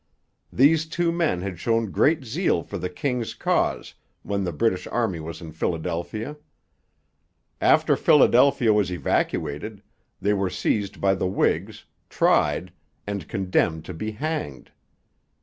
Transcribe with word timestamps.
These 0.51 0.87
two 0.87 1.11
men 1.11 1.41
had 1.43 1.59
shown 1.59 1.91
great 1.91 2.23
zeal 2.23 2.63
for 2.63 2.79
the 2.79 2.89
king's 2.89 3.35
cause 3.35 3.93
when 4.23 4.43
the 4.43 4.51
British 4.51 4.87
Army 4.87 5.19
was 5.19 5.41
in 5.41 5.51
Philadelphia. 5.51 6.37
After 7.61 7.95
Philadelphia 7.95 8.73
was 8.73 8.91
evacuated, 8.91 9.83
they 10.19 10.33
were 10.33 10.49
seized 10.49 10.99
by 10.99 11.13
the 11.13 11.27
Whigs, 11.27 11.85
tried, 12.09 12.73
and 13.05 13.27
condemned 13.27 13.85
to 13.85 13.93
be 13.93 14.09
hanged. 14.13 14.71